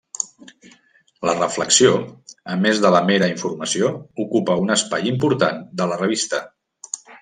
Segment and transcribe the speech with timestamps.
[1.29, 1.91] La reflexió
[2.55, 3.95] a més de la mera informació
[4.27, 6.47] ocupa un espai important de la revista.